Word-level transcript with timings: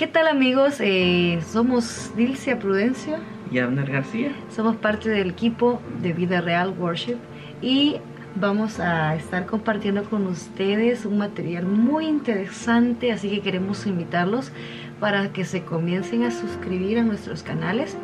¿Qué 0.00 0.06
tal 0.06 0.28
amigos? 0.28 0.76
Eh, 0.80 1.40
somos 1.46 2.16
Dilcia 2.16 2.58
Prudencio 2.58 3.18
y 3.52 3.58
Abner 3.58 3.92
García. 3.92 4.32
Somos 4.48 4.76
parte 4.76 5.10
del 5.10 5.28
equipo 5.28 5.82
de 6.00 6.14
Vida 6.14 6.40
Real 6.40 6.70
Worship 6.78 7.18
y 7.60 7.96
vamos 8.34 8.80
a 8.80 9.14
estar 9.14 9.44
compartiendo 9.44 10.04
con 10.04 10.26
ustedes 10.26 11.04
un 11.04 11.18
material 11.18 11.66
muy 11.66 12.06
interesante, 12.06 13.12
así 13.12 13.28
que 13.28 13.42
queremos 13.42 13.86
invitarlos 13.86 14.52
para 15.00 15.34
que 15.34 15.44
se 15.44 15.64
comiencen 15.64 16.24
a 16.24 16.30
suscribir 16.30 16.98
a 16.98 17.02
nuestros 17.02 17.42
canales, 17.42 17.98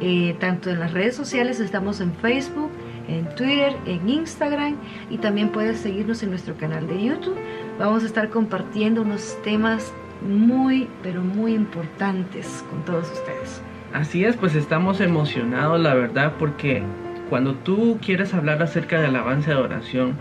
eh, 0.00 0.34
tanto 0.40 0.70
en 0.70 0.80
las 0.80 0.94
redes 0.94 1.14
sociales, 1.14 1.60
estamos 1.60 2.00
en 2.00 2.14
Facebook, 2.14 2.70
en 3.06 3.28
Twitter, 3.34 3.76
en 3.84 4.08
Instagram 4.08 4.76
y 5.10 5.18
también 5.18 5.50
puedes 5.50 5.80
seguirnos 5.80 6.22
en 6.22 6.30
nuestro 6.30 6.56
canal 6.56 6.86
de 6.86 7.04
YouTube. 7.04 7.36
Vamos 7.78 8.02
a 8.02 8.06
estar 8.06 8.30
compartiendo 8.30 9.02
unos 9.02 9.36
temas 9.42 9.92
muy, 10.24 10.88
pero 11.02 11.22
muy 11.22 11.54
importantes 11.54 12.64
con 12.70 12.84
todos 12.84 13.10
ustedes. 13.12 13.62
Así 13.92 14.24
es, 14.24 14.36
pues 14.36 14.54
estamos 14.54 15.00
emocionados, 15.00 15.80
la 15.80 15.94
verdad, 15.94 16.32
porque 16.38 16.82
cuando 17.30 17.54
tú 17.54 17.98
quieres 18.04 18.34
hablar 18.34 18.62
acerca 18.62 19.00
de 19.00 19.06
alabanza 19.06 19.50
y 19.50 19.54
adoración, 19.54 20.14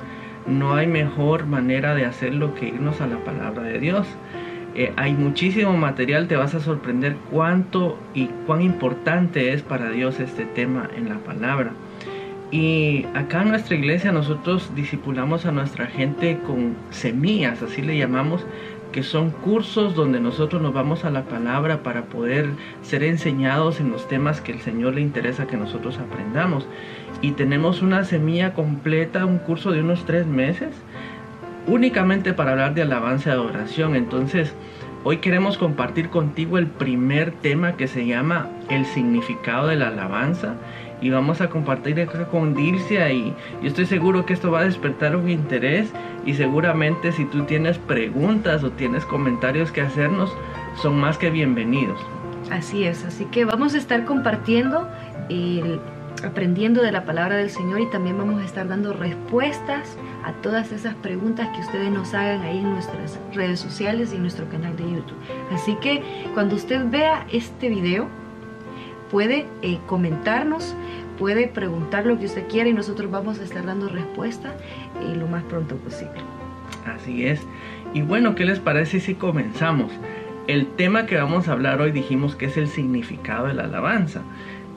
no 0.45 0.75
hay 0.75 0.87
mejor 0.87 1.45
manera 1.45 1.95
de 1.95 2.05
hacerlo 2.05 2.53
que 2.53 2.67
irnos 2.67 3.01
a 3.01 3.07
la 3.07 3.17
palabra 3.23 3.63
de 3.63 3.79
Dios. 3.79 4.07
Eh, 4.75 4.91
hay 4.95 5.13
muchísimo 5.13 5.73
material, 5.77 6.27
te 6.27 6.35
vas 6.35 6.55
a 6.55 6.59
sorprender 6.59 7.15
cuánto 7.31 7.97
y 8.13 8.27
cuán 8.45 8.61
importante 8.61 9.53
es 9.53 9.61
para 9.61 9.89
Dios 9.89 10.19
este 10.19 10.45
tema 10.45 10.89
en 10.95 11.09
la 11.09 11.17
palabra. 11.19 11.71
Y 12.51 13.07
acá 13.15 13.41
en 13.41 13.49
nuestra 13.49 13.75
iglesia 13.75 14.11
nosotros 14.11 14.71
discipulamos 14.75 15.47
a 15.47 15.51
nuestra 15.51 15.87
gente 15.87 16.39
con 16.45 16.75
semillas, 16.91 17.63
así 17.63 17.81
le 17.81 17.97
llamamos, 17.97 18.45
que 18.93 19.03
son 19.03 19.31
cursos 19.31 19.95
donde 19.95 20.21
nosotros 20.21 20.61
nos 20.61 20.73
vamos 20.73 21.03
a 21.03 21.09
la 21.09 21.23
palabra 21.23 21.83
para 21.83 22.03
poder 22.05 22.51
ser 22.81 23.03
enseñados 23.03 23.81
en 23.81 23.91
los 23.91 24.07
temas 24.07 24.39
que 24.39 24.53
el 24.53 24.61
Señor 24.61 24.93
le 24.93 25.01
interesa 25.01 25.47
que 25.47 25.57
nosotros 25.57 25.97
aprendamos. 25.97 26.65
Y 27.19 27.31
tenemos 27.31 27.81
una 27.81 28.05
semilla 28.05 28.53
completa, 28.53 29.25
un 29.25 29.39
curso 29.39 29.71
de 29.71 29.81
unos 29.81 30.05
tres 30.05 30.25
meses, 30.25 30.69
únicamente 31.67 32.33
para 32.33 32.51
hablar 32.51 32.75
de 32.75 32.83
alabanza 32.83 33.29
y 33.29 33.33
adoración. 33.33 33.95
Entonces, 33.95 34.53
hoy 35.03 35.17
queremos 35.17 35.57
compartir 35.57 36.09
contigo 36.09 36.57
el 36.57 36.67
primer 36.67 37.31
tema 37.31 37.75
que 37.75 37.87
se 37.87 38.05
llama 38.05 38.47
el 38.69 38.85
significado 38.85 39.67
de 39.67 39.75
la 39.75 39.87
alabanza 39.87 40.55
y 41.03 41.09
vamos 41.09 41.41
a 41.41 41.49
compartir 41.49 41.99
acá 41.99 42.25
con 42.29 42.55
Dircia 42.55 43.11
y 43.11 43.35
yo 43.61 43.67
estoy 43.67 43.85
seguro 43.85 44.25
que 44.25 44.31
esto 44.31 44.51
va 44.51 44.61
a 44.61 44.63
despertar 44.63 45.17
un 45.17 45.29
interés 45.29 45.91
y 46.25 46.33
seguramente 46.33 47.11
si 47.11 47.25
tú 47.25 47.43
tienes 47.43 47.77
preguntas 47.77 48.63
o 48.63 48.71
tienes 48.71 49.03
comentarios 49.03 49.69
que 49.69 49.81
hacernos 49.81 50.33
son 50.81 50.97
más 50.97 51.17
que 51.17 51.29
bienvenidos. 51.29 51.99
Así 52.49 52.85
es, 52.85 53.03
así 53.03 53.25
que 53.25 53.43
vamos 53.43 53.75
a 53.75 53.79
estar 53.79 54.05
compartiendo 54.05 54.87
el 55.27 55.81
aprendiendo 56.23 56.81
de 56.81 56.93
la 56.93 57.03
palabra 57.03 57.35
del 57.35 57.49
Señor 57.49 57.81
y 57.81 57.89
también 57.89 58.17
vamos 58.17 58.41
a 58.41 58.45
estar 58.45 58.65
dando 58.65 58.93
respuestas 58.93 59.97
a 60.23 60.31
todas 60.41 60.71
esas 60.71 60.95
preguntas 60.95 61.49
que 61.49 61.59
ustedes 61.59 61.91
nos 61.91 62.13
hagan 62.13 62.43
ahí 62.43 62.59
en 62.59 62.71
nuestras 62.71 63.19
redes 63.33 63.59
sociales 63.59 64.13
y 64.13 64.15
en 64.15 64.21
nuestro 64.21 64.47
canal 64.47 64.73
de 64.77 64.83
YouTube. 64.83 65.17
Así 65.51 65.75
que 65.81 66.01
cuando 66.33 66.55
usted 66.55 66.89
vea 66.89 67.27
este 67.29 67.67
video, 67.67 68.07
puede 69.13 69.45
eh, 69.61 69.77
comentarnos, 69.85 70.75
puede 71.19 71.47
preguntar 71.47 72.07
lo 72.07 72.17
que 72.17 72.25
usted 72.25 72.47
quiera 72.47 72.67
y 72.67 72.73
nosotros 72.73 73.11
vamos 73.11 73.39
a 73.39 73.43
estar 73.43 73.63
dando 73.63 73.87
respuesta 73.87 74.55
eh, 75.03 75.15
lo 75.15 75.27
más 75.27 75.43
pronto 75.43 75.75
posible. 75.75 76.19
Así 76.87 77.27
es. 77.27 77.39
Y 77.93 78.01
bueno, 78.01 78.33
¿qué 78.33 78.43
les 78.43 78.59
parece 78.59 78.99
si 78.99 79.13
comenzamos? 79.13 79.91
El 80.47 80.65
tema 80.65 81.05
que 81.05 81.15
vamos 81.15 81.47
a 81.47 81.51
hablar 81.51 81.79
hoy 81.79 81.91
dijimos 81.91 82.35
que 82.35 82.47
es 82.47 82.57
el 82.57 82.67
significado 82.67 83.45
de 83.45 83.53
la 83.53 83.65
alabanza. 83.65 84.23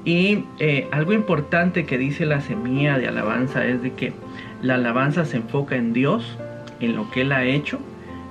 Y 0.05 0.45
eh, 0.59 0.87
algo 0.93 1.15
importante 1.15 1.87
que 1.87 1.97
dice 1.97 2.27
la 2.27 2.43
semilla 2.43 2.99
de 2.99 3.09
alabanza 3.09 3.65
es 3.65 3.81
de 3.81 3.95
que 3.95 4.13
la 4.61 4.75
alabanza 4.75 5.25
se 5.25 5.39
enfoca 5.39 5.77
en 5.77 5.95
Dios, 5.95 6.37
en 6.81 6.95
lo 6.95 7.11
que 7.11 7.23
Él 7.23 7.33
ha 7.33 7.45
hecho, 7.45 7.79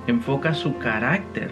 enfoca 0.06 0.54
su 0.54 0.78
carácter, 0.78 1.50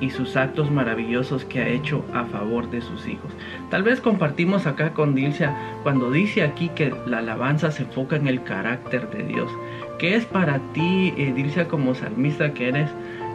y 0.00 0.10
sus 0.10 0.36
actos 0.36 0.70
maravillosos 0.70 1.44
que 1.44 1.60
ha 1.60 1.68
hecho 1.68 2.04
a 2.14 2.24
favor 2.24 2.70
de 2.70 2.80
sus 2.80 3.06
hijos. 3.06 3.30
Tal 3.70 3.82
vez 3.82 4.00
compartimos 4.00 4.66
acá 4.66 4.94
con 4.94 5.14
Dilcia 5.14 5.54
cuando 5.82 6.10
dice 6.10 6.42
aquí 6.42 6.70
que 6.70 6.94
la 7.06 7.18
alabanza 7.18 7.70
se 7.70 7.82
enfoca 7.82 8.16
en 8.16 8.26
el 8.26 8.42
carácter 8.42 9.08
de 9.10 9.22
Dios. 9.24 9.50
¿Qué 9.98 10.16
es 10.16 10.24
para 10.24 10.58
ti, 10.72 11.12
eh, 11.16 11.32
Dilcia, 11.34 11.68
como 11.68 11.94
salmista 11.94 12.54
que 12.54 12.68
eres, 12.68 12.90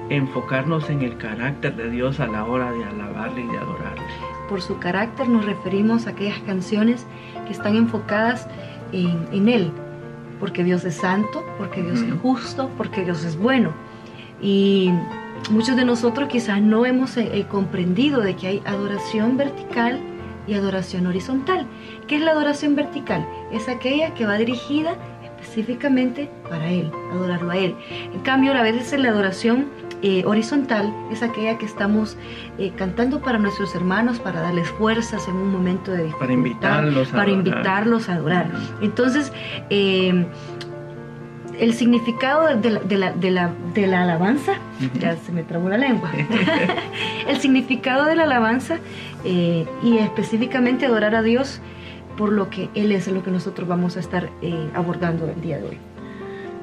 enfocarnos 0.10 0.90
en 0.90 1.02
el 1.02 1.18
carácter 1.18 1.76
de 1.76 1.90
Dios 1.90 2.20
a 2.20 2.28
la 2.28 2.46
hora 2.46 2.72
de 2.72 2.84
alabarle 2.84 3.42
y 3.42 3.48
de 3.48 3.58
adorarle? 3.58 4.04
Por 4.50 4.62
su 4.62 4.78
carácter 4.80 5.28
nos 5.30 5.46
referimos 5.46 6.08
a 6.08 6.12
aquellas 6.12 6.40
canciones 6.40 7.06
que 7.46 7.54
están 7.54 7.76
enfocadas 7.76 8.48
en, 8.92 9.50
Él, 9.50 9.72
porque 10.40 10.64
Dios 10.64 10.86
es 10.86 10.96
santo, 10.96 11.44
porque 11.58 11.82
Dios 11.82 12.02
es 12.02 12.14
justo, 12.22 12.70
porque 12.78 13.04
Dios 13.04 13.24
es 13.24 13.38
bueno. 13.38 13.72
Y 14.42 14.92
muchos 15.50 15.76
de 15.76 15.86
nosotros 15.86 16.30
quizás 16.30 16.62
no 16.62 16.86
hemos 16.86 17.18
eh, 17.18 17.30
eh, 17.34 17.46
comprendido 17.50 18.22
de 18.22 18.36
que 18.36 18.48
hay 18.48 18.62
adoración 18.66 19.38
vertical 19.38 20.00
y 20.48 20.54
adoración 20.54 21.08
horizontal. 21.08 21.66
¿Qué 22.08 22.16
es 22.16 22.22
la 22.22 22.32
adoración 22.32 22.76
vertical? 22.76 23.28
Es 23.52 23.68
aquella 23.68 24.14
que 24.14 24.26
va 24.26 24.36
dirigida 24.36 24.96
específicamente 25.24 26.30
para 26.50 26.70
Él, 26.70 26.92
adorarlo 27.12 27.52
a 27.52 27.58
Él. 27.58 27.76
En 28.14 28.20
cambio, 28.22 28.54
a 28.54 28.62
veces 28.62 29.00
la 29.00 29.10
adoración 29.10 29.68
eh, 30.02 30.24
horizontal 30.26 30.94
es 31.12 31.24
aquella 31.24 31.58
que 31.58 31.66
estamos 31.66 32.18
cantando 32.78 33.22
para 33.22 33.38
nuestros 33.38 33.74
hermanos, 33.76 34.20
para 34.20 34.42
darles 34.42 34.70
fuerzas 34.70 35.28
en 35.28 35.36
un 35.36 35.52
momento 35.52 35.92
de 35.92 36.04
dificultad, 36.04 36.20
para 36.20 36.34
invitarlos 36.34 37.10
a, 37.10 37.12
para 37.12 37.24
adorar. 37.24 37.48
Invitarlos 37.48 38.10
a 38.10 38.14
adorar. 38.14 38.52
Entonces, 38.82 39.34
el 41.60 41.74
significado 41.74 42.56
de 42.56 42.70
la, 42.70 42.80
de 42.80 42.98
la, 43.32 43.54
de 43.74 43.88
la, 43.88 44.02
alabanza, 44.02 44.54
ya 45.00 45.16
se 45.18 45.32
me 45.32 45.44
trabó 45.44 45.70
la 45.70 45.78
lengua, 45.78 46.12
el 47.28 47.38
significado 47.38 48.06
de 48.06 48.16
la 48.16 48.24
alabanza 48.24 48.80
eh, 49.24 49.66
y 49.84 49.98
específicamente 49.98 50.86
adorar 50.86 51.16
a 51.16 51.22
Dios 51.22 51.62
por 52.18 52.32
lo 52.32 52.50
que 52.50 52.70
Él 52.76 52.92
es, 52.92 53.08
lo 53.08 53.24
que 53.24 53.32
nosotros 53.32 53.68
vamos 53.68 53.98
a 53.98 54.00
estar 54.00 54.30
eh, 54.42 54.70
abordando 54.74 55.30
el 55.30 55.42
día 55.42 55.58
de 55.58 55.70
hoy. 55.70 55.78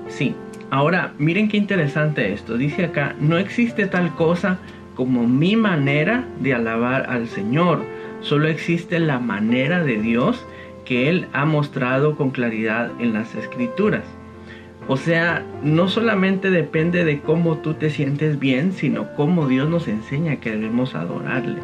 Sí, 0.08 0.34
ahora 0.70 1.12
miren 1.19 1.48
qué 1.48 1.56
interesante 1.56 2.32
esto, 2.32 2.56
dice 2.56 2.86
acá, 2.86 3.14
no 3.20 3.38
existe 3.38 3.86
tal 3.86 4.14
cosa 4.14 4.58
como 4.94 5.26
mi 5.26 5.56
manera 5.56 6.25
de 6.41 6.54
alabar 6.54 7.06
al 7.08 7.28
Señor, 7.28 7.82
solo 8.20 8.48
existe 8.48 8.98
la 8.98 9.19
manera 9.19 9.82
de 9.82 9.97
Dios 10.00 10.44
que 10.84 11.08
Él 11.08 11.28
ha 11.32 11.44
mostrado 11.44 12.16
con 12.16 12.31
claridad 12.31 12.91
en 13.00 13.14
las 13.14 13.34
escrituras. 13.34 14.04
O 14.88 14.97
sea, 14.97 15.44
no 15.62 15.88
solamente 15.88 16.50
depende 16.50 17.04
de 17.04 17.20
cómo 17.20 17.59
tú 17.59 17.75
te 17.75 17.91
sientes 17.91 18.38
bien, 18.38 18.72
sino 18.72 19.15
cómo 19.15 19.47
Dios 19.47 19.69
nos 19.69 19.88
enseña 19.88 20.37
que 20.37 20.50
debemos 20.50 20.94
adorarle. 20.94 21.60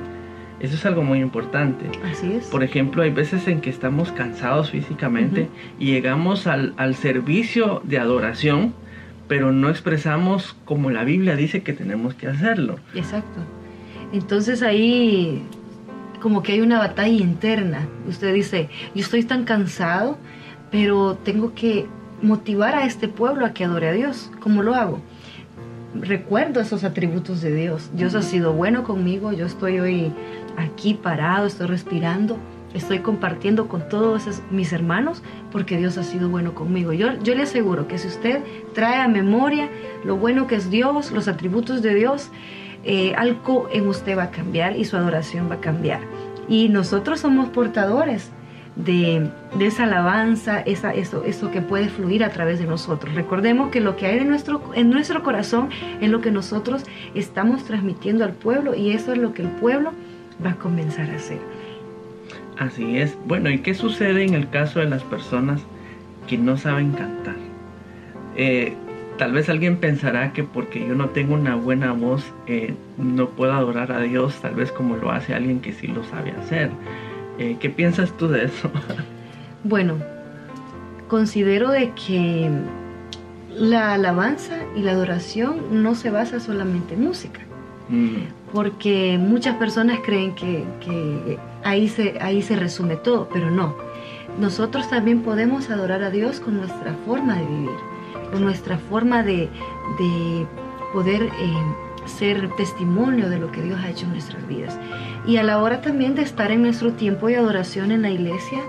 Eso 0.61 0.75
es 0.75 0.87
algo 0.87 1.03
muy 1.03 1.21
importante. 1.21 1.87
Así 2.05 2.33
es. 2.33 2.47
Por 2.47 2.63
ejemplo, 2.63 3.03
hay 3.03 3.11
veces 3.11 3.47
en 3.49 3.61
que 3.61 3.71
estamos 3.71 4.11
cansados 4.13 4.71
físicamente 4.71 5.49
y 5.79 5.87
llegamos 5.87 6.47
al, 6.47 6.75
al, 6.77 6.95
servicio 6.95 7.81
de 7.85 7.99
adoración, 7.99 8.75
pero 9.29 9.53
no 9.53 9.69
expresamos 9.69 10.57
como 10.65 10.91
la 10.91 11.05
Biblia 11.05 11.37
dice 11.37 11.63
que 11.63 11.73
tenemos 11.73 12.15
que 12.15 12.27
hacerlo. 12.27 12.77
Exacto. 12.95 13.41
Entonces 14.13 14.63
ahí 14.63 15.43
como 16.21 16.43
que 16.43 16.53
hay 16.53 16.61
una 16.61 16.79
batalla 16.79 17.23
interna. 17.23 17.87
Usted 18.09 18.35
dice, 18.35 18.69
yo 18.95 19.03
estoy 19.03 19.25
tan 19.25 19.45
cansado, 19.45 20.19
pero 20.71 21.17
tengo 21.23 21.55
que 21.55 21.87
motivar 22.23 22.75
a 22.75 22.85
este 22.85 23.09
pueblo 23.09 23.47
a 23.47 23.53
que 23.53 23.65
adore 23.65 23.89
a 23.89 23.93
Dios. 23.93 24.31
¿Cómo 24.41 24.63
lo 24.63 24.75
hago? 24.75 25.01
Recuerdo 25.95 26.61
esos 26.61 26.85
atributos 26.85 27.41
de 27.41 27.55
Dios. 27.55 27.91
Dios 27.95 28.15
ha 28.15 28.23
sido 28.23 28.53
bueno 28.53 28.85
conmigo, 28.85 29.33
yo 29.33 29.47
estoy 29.47 29.81
hoy 29.81 30.13
aquí 30.57 30.95
parado, 30.95 31.47
estoy 31.47 31.67
respirando, 31.67 32.37
estoy 32.75 32.99
compartiendo 32.99 33.69
con 33.69 33.89
todos 33.89 34.43
mis 34.51 34.73
hermanos 34.73 35.23
porque 35.51 35.79
Dios 35.79 35.97
ha 35.97 36.03
sido 36.03 36.29
bueno 36.29 36.55
conmigo. 36.55 36.93
Yo, 36.93 37.19
yo 37.23 37.35
le 37.35 37.45
aseguro 37.45 37.89
que 37.89 37.99
si 37.99 38.09
usted 38.09 38.43
trae 38.75 39.01
a 39.01 39.09
memoria 39.09 39.69
lo 40.05 40.17
bueno 40.17 40.47
que 40.47 40.57
es 40.57 40.71
Dios, 40.71 41.11
los 41.11 41.27
atributos 41.27 41.81
de 41.83 41.95
Dios, 41.95 42.31
eh, 42.85 43.15
algo 43.17 43.69
en 43.73 43.89
usted 43.89 44.17
va 44.17 44.25
a 44.25 44.31
cambiar 44.31 44.77
y 44.77 44.85
su 44.85 44.97
adoración 44.97 45.51
va 45.51 45.57
a 45.57 45.61
cambiar. 45.61 46.01
Y 46.49 46.69
nosotros 46.69 47.21
somos 47.21 47.49
portadores 47.49 48.31
de, 48.79 49.29
esa 49.61 49.85
alabanza, 49.85 50.61
esa, 50.61 50.95
eso, 50.95 51.25
eso 51.25 51.51
que 51.51 51.61
puede 51.61 51.89
fluir 51.89 52.25
a 52.25 52.31
través 52.31 52.59
de 52.59 52.67
nosotros. 52.67 53.15
Recordemos 53.15 53.71
que 53.71 53.81
lo 53.81 53.97
que 53.97 54.07
hay 54.07 54.19
en 54.19 54.29
nuestro, 54.29 54.63
en 54.75 54.91
nuestro 54.91 55.23
corazón 55.23 55.69
es 56.01 56.09
lo 56.09 56.21
que 56.21 56.31
nosotros 56.31 56.85
estamos 57.15 57.65
transmitiendo 57.65 58.25
al 58.25 58.33
pueblo 58.33 58.75
y 58.75 58.93
eso 58.93 59.13
es 59.13 59.19
lo 59.19 59.35
que 59.35 59.43
el 59.43 59.49
pueblo 59.49 59.93
va 60.45 60.51
a 60.51 60.55
comenzar 60.57 61.11
a 61.11 61.17
hacer. 61.17 61.39
Así 62.59 62.99
es. 62.99 63.17
Bueno, 63.27 63.51
¿y 63.51 63.59
qué 63.59 63.75
sucede 63.75 64.25
en 64.25 64.35
el 64.35 64.49
caso 64.49 64.81
de 64.81 64.87
las 64.87 65.03
personas 65.03 65.61
que 66.27 66.39
no 66.39 66.57
saben 66.57 66.93
cantar? 66.93 67.37
Eh, 68.37 68.75
tal 69.17 69.33
vez 69.33 69.49
alguien 69.49 69.79
pensará 69.79 70.33
que 70.33 70.45
porque 70.45 70.87
yo 70.87 70.95
no 70.95 71.09
tengo 71.11 71.35
una 71.35 71.57
buena 71.57 71.93
voz 71.93 72.33
eh, 72.47 72.75
no 72.97 73.31
puedo 73.31 73.53
adorar 73.53 73.91
a 73.91 74.01
Dios, 74.01 74.41
tal 74.41 74.55
vez 74.55 74.71
como 74.71 74.97
lo 74.97 75.11
hace 75.11 75.35
alguien 75.35 75.61
que 75.61 75.73
sí 75.73 75.89
lo 75.89 76.05
sabe 76.05 76.33
hacer. 76.33 76.71
Eh, 77.39 77.57
¿Qué 77.61 77.71
piensas 77.71 78.13
tú 78.17 78.29
de 78.29 78.45
eso? 78.47 78.71
bueno, 79.65 79.97
considero 81.09 81.71
de 81.71 81.93
que 81.93 82.51
la 83.55 83.95
alabanza 83.95 84.59
y 84.77 84.83
la 84.83 84.93
adoración 84.93 85.83
no 85.83 85.95
se 85.95 86.11
basa 86.11 86.41
solamente 86.41 86.95
en 86.95 87.05
música. 87.05 87.41
Mm. 87.89 88.53
Porque 88.53 89.19
muchas 89.19 89.57
personas 89.57 89.99
creen 90.05 90.35
que, 90.35 91.39
ahí, 91.65 91.89
se, 91.89 92.19
ahí 92.21 92.43
se 92.43 92.57
resume 92.57 92.97
todo, 92.97 93.29
pero 93.33 93.51
no. 93.51 93.75
Nosotros 94.39 94.89
también 94.89 95.23
podemos 95.23 95.69
adorar 95.71 96.03
a 96.03 96.11
Dios 96.11 96.41
con 96.41 96.57
nuestra 96.57 96.95
forma 97.05 97.37
de 97.37 97.47
vivir, 97.47 97.77
con 98.33 98.43
nuestra 98.43 98.79
forma 98.79 99.23
de, 99.23 99.49
poder 100.93 101.23
eh, 101.23 101.31
ser 102.07 102.49
testimonio 102.57 103.29
de 103.29 103.39
lo 103.39 103.51
que 103.53 103.61
Dios 103.61 103.79
ha 103.81 103.91
hecho 103.91 104.07
en 104.07 104.13
nuestras 104.13 104.47
vidas. 104.49 104.79
Y 105.29 105.37
a 105.37 105.43
la 105.43 105.59
hora 105.59 105.83
también 105.83 106.15
de 106.15 106.23
estar 106.23 106.51
en 106.51 106.63
nuestro 106.63 106.95
tiempo 106.95 107.27
de 107.27 107.37
adoración 107.37 107.93
en 107.93 108.01
la 108.01 108.09
iglesia, 108.09 108.61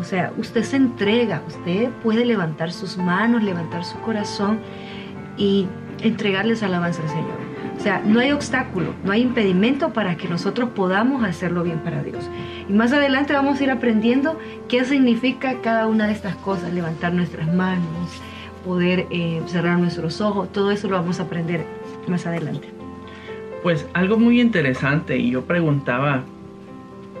o 0.00 0.02
sea, 0.02 0.32
usted 0.38 0.62
se 0.62 0.76
entrega, 0.76 1.42
usted 1.46 1.90
puede 2.02 2.24
levantar 2.24 2.72
sus 2.72 2.96
manos, 2.96 3.42
levantar 3.42 3.84
su 3.84 3.98
corazón 4.00 4.58
y 5.36 5.66
entregarles 6.00 6.62
alabanza 6.62 7.02
al 7.02 7.10
Señor. 7.10 7.36
O 7.76 7.80
sea, 7.80 8.00
no 8.02 8.20
hay 8.20 8.32
obstáculo, 8.32 8.94
no 9.04 9.12
hay 9.12 9.20
impedimento 9.20 9.92
para 9.92 10.16
que 10.16 10.28
nosotros 10.28 10.70
podamos 10.70 11.22
hacerlo 11.24 11.62
bien 11.62 11.80
para 11.80 12.02
Dios. 12.02 12.24
Y 12.66 12.72
más 12.72 12.94
adelante 12.94 13.34
vamos 13.34 13.60
a 13.60 13.64
ir 13.64 13.70
aprendiendo 13.70 14.38
qué 14.66 14.86
significa 14.86 15.60
cada 15.60 15.86
una 15.86 16.06
de 16.06 16.14
estas 16.14 16.36
cosas, 16.36 16.72
levantar 16.72 17.12
nuestras 17.12 17.52
manos, 17.52 18.22
poder 18.64 19.06
eh, 19.10 19.42
cerrar 19.44 19.78
nuestros 19.78 20.22
ojos, 20.22 20.50
todo 20.52 20.70
eso 20.70 20.88
lo 20.88 20.96
vamos 20.96 21.20
a 21.20 21.24
aprender 21.24 21.66
más 22.06 22.24
adelante. 22.26 22.77
Pues 23.62 23.86
algo 23.92 24.18
muy 24.18 24.40
interesante 24.40 25.18
y 25.18 25.30
yo 25.30 25.44
preguntaba 25.44 26.24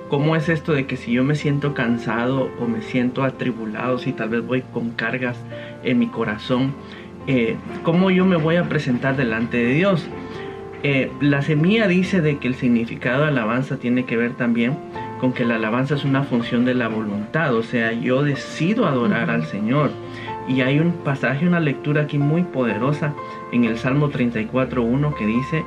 ¿Cómo 0.08 0.36
es 0.36 0.48
esto 0.48 0.72
de 0.72 0.86
que 0.86 0.96
si 0.96 1.12
yo 1.12 1.22
me 1.22 1.34
siento 1.34 1.74
cansado 1.74 2.50
o 2.58 2.66
me 2.66 2.80
siento 2.80 3.24
atribulado, 3.24 3.98
si 3.98 4.14
tal 4.14 4.30
vez 4.30 4.46
voy 4.46 4.62
con 4.62 4.90
cargas 4.92 5.36
en 5.84 5.98
mi 5.98 6.06
corazón, 6.06 6.72
eh, 7.26 7.56
cómo 7.82 8.10
yo 8.10 8.24
me 8.24 8.36
voy 8.36 8.56
a 8.56 8.70
presentar 8.70 9.18
delante 9.18 9.58
de 9.58 9.74
Dios? 9.74 10.08
Eh, 10.82 11.10
la 11.20 11.42
semilla 11.42 11.86
dice 11.88 12.22
de 12.22 12.38
que 12.38 12.48
el 12.48 12.54
significado 12.54 13.22
de 13.22 13.28
alabanza 13.28 13.76
tiene 13.76 14.06
que 14.06 14.16
ver 14.16 14.32
también 14.32 14.78
con 15.20 15.34
que 15.34 15.44
la 15.44 15.56
alabanza 15.56 15.96
es 15.96 16.04
una 16.04 16.22
función 16.22 16.64
de 16.64 16.72
la 16.72 16.88
voluntad, 16.88 17.54
o 17.54 17.62
sea, 17.62 17.92
yo 17.92 18.22
decido 18.22 18.86
adorar 18.86 19.28
al 19.28 19.44
Señor. 19.44 19.90
Y 20.48 20.62
hay 20.62 20.78
un 20.78 20.92
pasaje, 20.92 21.46
una 21.46 21.60
lectura 21.60 22.02
aquí 22.02 22.16
muy 22.16 22.44
poderosa 22.44 23.12
en 23.52 23.64
el 23.64 23.76
Salmo 23.76 24.08
34.1 24.10 25.14
que 25.14 25.26
dice, 25.26 25.64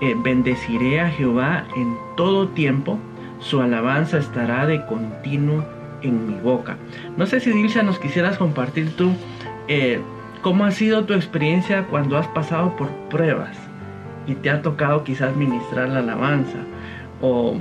eh, 0.00 0.14
bendeciré 0.16 1.00
a 1.00 1.10
Jehová 1.10 1.64
en 1.76 1.96
todo 2.16 2.48
tiempo 2.48 2.98
su 3.40 3.60
alabanza 3.60 4.18
estará 4.18 4.66
de 4.66 4.84
continuo 4.86 5.64
en 6.02 6.26
mi 6.26 6.40
boca. 6.40 6.76
No 7.16 7.26
sé 7.26 7.40
si 7.40 7.50
Dilcia 7.50 7.82
nos 7.82 7.98
quisieras 7.98 8.38
compartir 8.38 8.94
tú 8.96 9.12
eh, 9.68 10.00
cómo 10.42 10.64
ha 10.64 10.70
sido 10.70 11.04
tu 11.04 11.14
experiencia 11.14 11.86
cuando 11.86 12.16
has 12.16 12.28
pasado 12.28 12.76
por 12.76 12.88
pruebas 13.08 13.56
y 14.26 14.34
te 14.34 14.50
ha 14.50 14.62
tocado 14.62 15.04
quizás 15.04 15.34
ministrar 15.36 15.88
la 15.88 16.00
alabanza 16.00 16.58
o, 17.20 17.56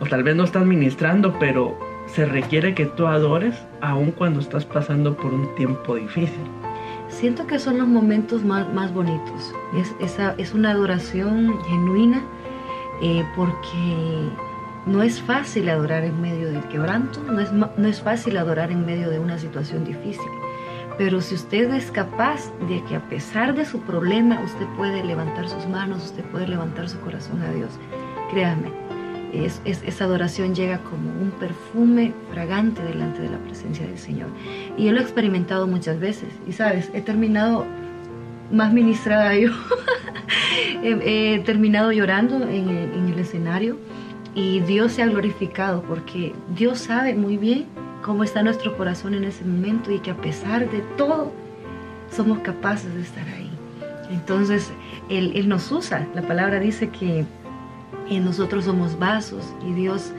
o 0.00 0.06
tal 0.06 0.22
vez 0.22 0.34
no 0.34 0.44
estás 0.44 0.64
ministrando 0.64 1.38
pero 1.38 1.78
se 2.06 2.24
requiere 2.24 2.74
que 2.74 2.86
tú 2.86 3.06
adores 3.06 3.54
aun 3.80 4.10
cuando 4.10 4.40
estás 4.40 4.64
pasando 4.64 5.16
por 5.16 5.32
un 5.32 5.54
tiempo 5.54 5.94
difícil. 5.94 6.59
Siento 7.10 7.46
que 7.46 7.58
son 7.58 7.78
los 7.78 7.88
momentos 7.88 8.44
más, 8.44 8.72
más 8.72 8.94
bonitos. 8.94 9.54
Es, 10.00 10.16
es 10.38 10.54
una 10.54 10.70
adoración 10.70 11.62
genuina 11.64 12.22
eh, 13.02 13.24
porque 13.36 14.30
no 14.86 15.02
es 15.02 15.20
fácil 15.20 15.68
adorar 15.68 16.04
en 16.04 16.20
medio 16.20 16.50
del 16.50 16.62
quebranto, 16.68 17.20
no 17.22 17.40
es, 17.40 17.52
no 17.52 17.88
es 17.88 18.00
fácil 18.00 18.36
adorar 18.38 18.70
en 18.70 18.86
medio 18.86 19.10
de 19.10 19.18
una 19.18 19.38
situación 19.38 19.84
difícil. 19.84 20.30
Pero 20.98 21.20
si 21.20 21.34
usted 21.34 21.72
es 21.72 21.90
capaz 21.90 22.52
de 22.68 22.82
que 22.84 22.96
a 22.96 23.08
pesar 23.08 23.54
de 23.54 23.64
su 23.64 23.80
problema 23.80 24.40
usted 24.44 24.66
puede 24.76 25.02
levantar 25.02 25.48
sus 25.48 25.66
manos, 25.66 26.04
usted 26.04 26.24
puede 26.24 26.46
levantar 26.46 26.88
su 26.88 27.00
corazón 27.00 27.40
a 27.42 27.50
Dios, 27.52 27.70
créame, 28.30 28.70
es, 29.32 29.60
esa 29.64 30.04
adoración 30.04 30.54
llega 30.54 30.78
como 30.78 31.10
un 31.10 31.30
perfume 31.32 32.12
fragante 32.30 32.82
delante 32.82 33.22
de 33.22 33.30
la 33.30 33.38
presencia 33.38 33.86
del 33.86 33.98
Señor. 33.98 34.28
Y 34.76 34.84
yo 34.84 34.92
lo 34.92 35.00
he 35.00 35.02
experimentado 35.02 35.66
muchas 35.66 35.98
veces. 36.00 36.28
Y 36.48 36.52
sabes, 36.52 36.90
he 36.94 37.00
terminado 37.00 37.66
más 38.50 38.72
ministrada 38.72 39.34
yo. 39.38 39.50
he, 40.82 41.40
terminado 41.44 41.92
llorando 41.92 42.42
en 42.48 42.68
el 43.12 43.18
escenario 43.18 43.76
y 44.34 44.60
Dios 44.60 44.92
se 44.92 45.02
ha 45.02 45.06
glorificado 45.06 45.82
porque 45.82 46.32
Dios 46.54 46.78
sabe 46.78 47.14
muy 47.14 47.36
bien 47.36 47.66
cómo 48.02 48.24
está 48.24 48.42
nuestro 48.42 48.76
corazón 48.76 49.14
en 49.14 49.24
ese 49.24 49.44
momento 49.44 49.90
y 49.90 49.98
que 49.98 50.12
a 50.12 50.16
pesar 50.16 50.70
de 50.70 50.80
todo 50.96 51.32
somos 52.10 52.38
capaces 52.40 52.94
de 52.94 53.02
estar 53.02 53.26
ahí. 53.28 53.50
Entonces, 54.10 54.72
Él, 55.08 55.48
nos 55.48 55.70
usa. 55.70 56.06
La 56.14 56.22
palabra 56.22 56.58
dice 56.58 56.88
que 56.88 57.24
nosotros 58.20 58.64
somos 58.64 58.98
vasos 58.98 59.44
y 59.66 59.72
Dios 59.72 60.12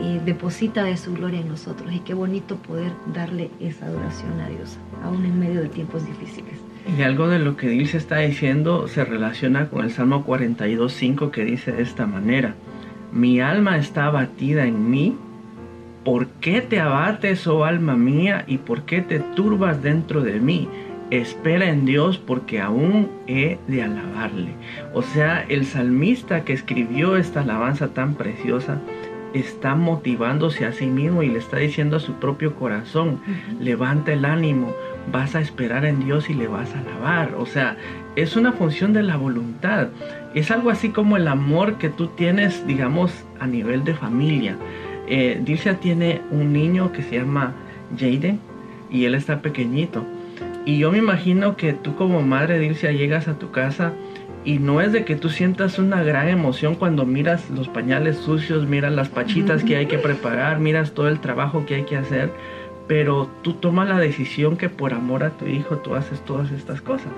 eh, 0.00 0.20
deposita 0.24 0.84
de 0.84 0.96
su 0.96 1.12
gloria 1.14 1.40
en 1.40 1.48
nosotros. 1.48 1.92
Y 1.92 1.98
qué 2.00 2.14
bonito 2.14 2.56
poder 2.56 2.92
darle 3.12 3.50
esa 3.60 3.86
adoración 3.86 4.40
a 4.40 4.48
Dios, 4.48 4.78
aún 5.04 5.24
en 5.24 5.38
medio 5.38 5.60
de 5.60 5.68
tiempos 5.68 6.06
difíciles. 6.06 6.54
Y 6.98 7.02
algo 7.02 7.28
de 7.28 7.38
lo 7.38 7.56
que 7.56 7.68
Dios 7.68 7.94
está 7.94 8.18
diciendo 8.18 8.88
se 8.88 9.04
relaciona 9.04 9.68
con 9.68 9.84
el 9.84 9.90
Salmo 9.90 10.24
42.5 10.26 11.30
que 11.30 11.44
dice 11.44 11.72
de 11.72 11.82
esta 11.82 12.06
manera 12.06 12.54
mi 13.12 13.40
alma 13.40 13.76
está 13.76 14.06
abatida 14.06 14.64
en 14.64 14.90
mí. 14.90 15.16
¿Por 16.02 16.28
qué 16.40 16.62
te 16.62 16.80
abates, 16.80 17.46
oh 17.46 17.64
alma 17.64 17.94
mía, 17.94 18.44
y 18.48 18.58
por 18.58 18.82
qué 18.82 19.02
te 19.02 19.20
turbas 19.20 19.82
dentro 19.82 20.22
de 20.22 20.40
mí? 20.40 20.68
Espera 21.12 21.68
en 21.68 21.84
Dios 21.84 22.16
porque 22.16 22.58
aún 22.58 23.10
he 23.26 23.58
de 23.68 23.82
alabarle. 23.82 24.54
O 24.94 25.02
sea, 25.02 25.44
el 25.46 25.66
salmista 25.66 26.42
que 26.42 26.54
escribió 26.54 27.18
esta 27.18 27.42
alabanza 27.42 27.88
tan 27.88 28.14
preciosa 28.14 28.78
está 29.34 29.74
motivándose 29.74 30.64
a 30.64 30.72
sí 30.72 30.86
mismo 30.86 31.22
y 31.22 31.28
le 31.28 31.38
está 31.38 31.58
diciendo 31.58 31.98
a 31.98 32.00
su 32.00 32.14
propio 32.14 32.54
corazón, 32.54 33.20
levanta 33.60 34.14
el 34.14 34.24
ánimo, 34.24 34.74
vas 35.12 35.34
a 35.34 35.42
esperar 35.42 35.84
en 35.84 36.02
Dios 36.02 36.30
y 36.30 36.34
le 36.34 36.48
vas 36.48 36.74
a 36.74 36.80
alabar. 36.80 37.34
O 37.36 37.44
sea, 37.44 37.76
es 38.16 38.34
una 38.34 38.52
función 38.52 38.94
de 38.94 39.02
la 39.02 39.18
voluntad. 39.18 39.88
Es 40.32 40.50
algo 40.50 40.70
así 40.70 40.88
como 40.88 41.18
el 41.18 41.28
amor 41.28 41.76
que 41.76 41.90
tú 41.90 42.06
tienes, 42.06 42.66
digamos, 42.66 43.12
a 43.38 43.46
nivel 43.46 43.84
de 43.84 43.92
familia. 43.92 44.56
Eh, 45.08 45.38
Dilcia 45.44 45.78
tiene 45.78 46.22
un 46.30 46.54
niño 46.54 46.90
que 46.90 47.02
se 47.02 47.16
llama 47.16 47.52
Jaden 47.98 48.40
y 48.90 49.04
él 49.04 49.14
está 49.14 49.42
pequeñito. 49.42 50.06
Y 50.64 50.78
yo 50.78 50.92
me 50.92 50.98
imagino 50.98 51.56
que 51.56 51.72
tú 51.72 51.96
como 51.96 52.22
madre, 52.22 52.58
Dilcia, 52.58 52.92
llegas 52.92 53.26
a 53.26 53.38
tu 53.38 53.50
casa 53.50 53.92
y 54.44 54.58
no 54.58 54.80
es 54.80 54.92
de 54.92 55.04
que 55.04 55.16
tú 55.16 55.28
sientas 55.28 55.78
una 55.78 56.02
gran 56.02 56.28
emoción 56.28 56.74
cuando 56.74 57.04
miras 57.04 57.50
los 57.50 57.68
pañales 57.68 58.16
sucios, 58.16 58.66
miras 58.66 58.92
las 58.92 59.08
pachitas 59.08 59.64
que 59.64 59.76
hay 59.76 59.86
que 59.86 59.98
preparar, 59.98 60.58
miras 60.60 60.92
todo 60.92 61.08
el 61.08 61.20
trabajo 61.20 61.64
que 61.66 61.76
hay 61.76 61.82
que 61.84 61.96
hacer, 61.96 62.30
pero 62.86 63.28
tú 63.42 63.54
tomas 63.54 63.88
la 63.88 63.98
decisión 63.98 64.56
que 64.56 64.68
por 64.68 64.94
amor 64.94 65.24
a 65.24 65.30
tu 65.30 65.46
hijo 65.46 65.78
tú 65.78 65.94
haces 65.94 66.20
todas 66.24 66.50
estas 66.52 66.80
cosas. 66.80 67.12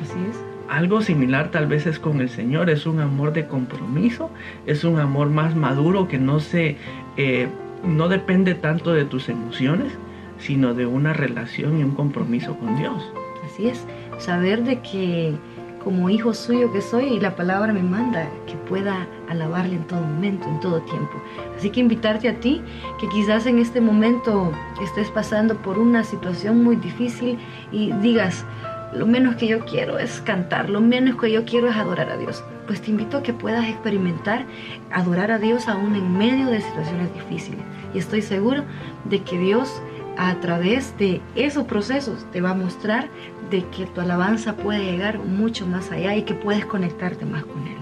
Así 0.00 0.18
es. 0.28 0.44
Algo 0.68 1.00
similar 1.00 1.50
tal 1.50 1.66
vez 1.66 1.86
es 1.86 1.98
con 1.98 2.20
el 2.20 2.28
Señor, 2.28 2.68
es 2.68 2.86
un 2.86 3.00
amor 3.00 3.32
de 3.32 3.46
compromiso, 3.46 4.30
es 4.66 4.84
un 4.84 4.98
amor 4.98 5.30
más 5.30 5.56
maduro 5.56 6.08
que 6.08 6.18
no 6.18 6.40
se, 6.40 6.76
eh, 7.16 7.48
no 7.82 8.08
depende 8.08 8.54
tanto 8.54 8.92
de 8.92 9.06
tus 9.06 9.30
emociones, 9.30 9.92
sino 10.38 10.74
de 10.74 10.86
una 10.86 11.12
relación 11.12 11.78
y 11.78 11.84
un 11.84 11.92
compromiso 11.92 12.56
con 12.58 12.76
Dios. 12.76 13.12
Así 13.44 13.68
es, 13.68 13.84
saber 14.18 14.64
de 14.64 14.80
que 14.80 15.34
como 15.82 16.10
hijo 16.10 16.34
suyo 16.34 16.72
que 16.72 16.82
soy 16.82 17.04
y 17.04 17.20
la 17.20 17.36
palabra 17.36 17.72
me 17.72 17.82
manda 17.82 18.28
que 18.46 18.54
pueda 18.68 19.06
alabarle 19.28 19.76
en 19.76 19.84
todo 19.86 20.00
momento, 20.00 20.46
en 20.48 20.60
todo 20.60 20.80
tiempo. 20.82 21.12
Así 21.56 21.70
que 21.70 21.80
invitarte 21.80 22.28
a 22.28 22.40
ti 22.40 22.60
que 23.00 23.08
quizás 23.08 23.46
en 23.46 23.58
este 23.58 23.80
momento 23.80 24.52
estés 24.82 25.08
pasando 25.10 25.56
por 25.56 25.78
una 25.78 26.04
situación 26.04 26.62
muy 26.62 26.76
difícil 26.76 27.38
y 27.72 27.92
digas, 28.02 28.44
lo 28.92 29.06
menos 29.06 29.36
que 29.36 29.46
yo 29.46 29.60
quiero 29.60 29.98
es 29.98 30.20
cantar, 30.22 30.70
lo 30.70 30.80
menos 30.80 31.16
que 31.16 31.30
yo 31.30 31.44
quiero 31.44 31.68
es 31.68 31.76
adorar 31.76 32.10
a 32.10 32.16
Dios. 32.16 32.42
Pues 32.66 32.80
te 32.82 32.90
invito 32.90 33.18
a 33.18 33.22
que 33.22 33.32
puedas 33.32 33.66
experimentar 33.66 34.44
adorar 34.92 35.30
a 35.30 35.38
Dios 35.38 35.68
aún 35.68 35.94
en 35.94 36.16
medio 36.16 36.46
de 36.46 36.60
situaciones 36.60 37.12
difíciles. 37.14 37.60
Y 37.94 37.98
estoy 37.98 38.22
seguro 38.22 38.64
de 39.04 39.22
que 39.22 39.38
Dios 39.38 39.80
a 40.18 40.34
través 40.40 40.98
de 40.98 41.22
esos 41.36 41.64
procesos 41.64 42.26
te 42.32 42.40
va 42.40 42.50
a 42.50 42.54
mostrar 42.54 43.08
de 43.50 43.64
que 43.68 43.86
tu 43.86 44.00
alabanza 44.00 44.56
puede 44.56 44.84
llegar 44.84 45.20
mucho 45.20 45.66
más 45.66 45.90
allá 45.92 46.16
y 46.16 46.22
que 46.22 46.34
puedes 46.34 46.66
conectarte 46.66 47.24
más 47.24 47.44
con 47.44 47.66
Él. 47.66 47.78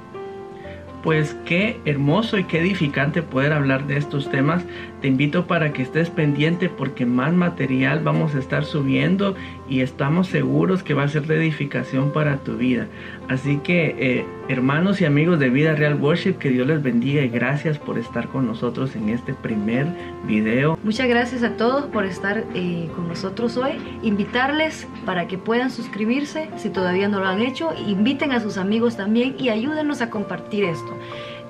pues 1.03 1.37
qué 1.45 1.81
hermoso 1.85 2.37
y 2.37 2.45
qué 2.45 2.59
edificante 2.59 3.23
poder 3.23 3.53
hablar 3.53 3.87
de 3.87 3.97
estos 3.97 4.29
temas. 4.29 4.65
Te 5.01 5.07
invito 5.07 5.47
para 5.47 5.73
que 5.73 5.83
estés 5.83 6.11
pendiente 6.11 6.69
porque 6.69 7.07
más 7.07 7.33
material 7.33 8.01
vamos 8.03 8.35
a 8.35 8.41
estar 8.41 8.65
subiendo 8.65 9.37
y 9.69 9.81
estamos 9.81 10.29
seguros 10.29 10.83
que 10.83 10.95
va 10.95 11.05
a 11.05 11.09
ser 11.09 11.27
de 11.27 11.37
edificación 11.37 12.13
para 12.13 12.39
tu 12.39 12.57
vida. 12.57 12.87
Así 13.29 13.59
que 13.59 13.97
eh, 13.99 14.25
hermanos 14.49 15.01
y 15.01 15.05
amigos 15.05 15.39
de 15.39 15.51
Vida 15.51 15.75
Real 15.75 15.95
Worship, 15.95 16.35
que 16.35 16.51
Dios 16.51 16.67
les 16.67 16.83
bendiga 16.83 17.23
y 17.23 17.29
gracias 17.29 17.79
por 17.79 17.99
estar 17.99 18.29
con 18.29 18.47
nosotros 18.47 18.95
en 18.97 19.09
este 19.09 19.35
primer 19.35 19.87
video. 20.27 20.79
Muchas 20.85 21.09
gracias 21.09 21.43
a 21.43 21.57
todos 21.57 21.87
por 21.87 22.05
estar 22.05 22.45
eh, 22.55 22.89
con 22.95 23.09
nosotros 23.09 23.57
hoy. 23.57 23.73
Invitarles 24.03 24.87
para 25.05 25.27
que 25.27 25.39
puedan 25.39 25.71
suscribirse 25.71 26.49
si 26.57 26.71
todavía 26.71 27.09
no 27.09 27.21
lo 27.21 27.27
han 27.27 27.41
hecho. 27.41 27.71
Inviten 27.87 28.33
a 28.33 28.41
sus 28.41 28.59
amigos 28.59 28.97
también 28.97 29.35
y 29.39 29.49
ayúdenos 29.49 30.01
a 30.01 30.11
compartir 30.11 30.65
esto 30.65 30.97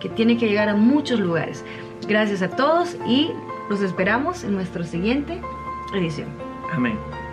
que 0.00 0.08
tiene 0.08 0.36
que 0.36 0.46
llegar 0.46 0.68
a 0.68 0.74
muchos 0.74 1.20
lugares. 1.20 1.64
Gracias 2.06 2.42
a 2.42 2.48
todos 2.48 2.96
y 3.08 3.30
los 3.68 3.80
esperamos 3.80 4.44
en 4.44 4.54
nuestra 4.54 4.84
siguiente 4.84 5.40
edición. 5.94 6.28
Amén. 6.72 7.25